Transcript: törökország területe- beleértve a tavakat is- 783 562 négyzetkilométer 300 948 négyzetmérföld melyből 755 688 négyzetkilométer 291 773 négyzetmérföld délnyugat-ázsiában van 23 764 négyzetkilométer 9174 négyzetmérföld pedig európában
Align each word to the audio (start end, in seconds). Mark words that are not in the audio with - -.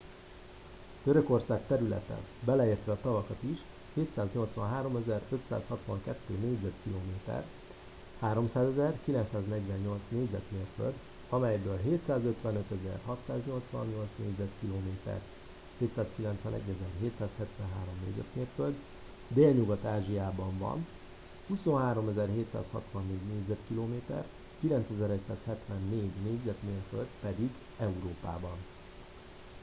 törökország 1.03 1.65
területe- 1.67 2.17
beleértve 2.45 2.91
a 2.91 2.99
tavakat 3.01 3.37
is- 3.43 3.57
783 3.93 4.95
562 4.95 6.33
négyzetkilométer 6.41 7.43
300 8.19 8.75
948 9.05 10.01
négyzetmérföld 10.11 10.93
melyből 11.31 11.77
755 11.79 12.65
688 13.05 14.09
négyzetkilométer 14.15 15.21
291 15.77 16.61
773 16.99 17.93
négyzetmérföld 18.05 18.75
délnyugat-ázsiában 19.27 20.57
van 20.57 20.87
23 21.47 22.11
764 22.33 23.19
négyzetkilométer 23.33 24.25
9174 24.59 26.11
négyzetmérföld 26.23 27.07
pedig 27.21 27.49
európában 27.79 28.57